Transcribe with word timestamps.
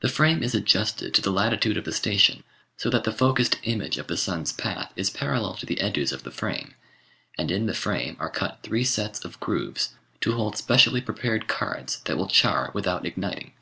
The 0.00 0.08
frame 0.08 0.42
is 0.42 0.52
adjusted 0.52 1.14
to 1.14 1.22
the 1.22 1.30
latitude 1.30 1.76
of 1.76 1.84
the 1.84 1.92
station 1.92 2.42
so 2.76 2.90
that 2.90 3.04
the 3.04 3.12
focused 3.12 3.60
image 3.62 3.98
of 3.98 4.08
the 4.08 4.16
sun's 4.16 4.50
path 4.52 4.92
is 4.96 5.10
parallel 5.10 5.54
to 5.58 5.64
the 5.64 5.80
edges 5.80 6.10
of 6.10 6.24
the 6.24 6.32
frame, 6.32 6.74
and 7.38 7.52
in 7.52 7.66
the 7.66 7.72
frame 7.74 8.16
are 8.18 8.30
cut 8.30 8.64
three 8.64 8.82
sets 8.82 9.24
of 9.24 9.38
grooves 9.38 9.94
to 10.22 10.32
hold 10.34 10.56
specially 10.56 11.00
prepared 11.00 11.46
cards 11.46 12.00
that 12.06 12.18
will 12.18 12.26
char 12.26 12.72
without 12.74 13.06
igniting. 13.06 13.52